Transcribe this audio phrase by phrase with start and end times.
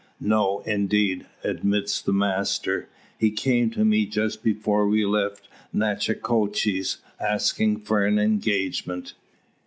[0.19, 2.89] "No, indeed," admits the master.
[3.19, 9.13] "He came to me just before we left Natchitoches asking for an engagement.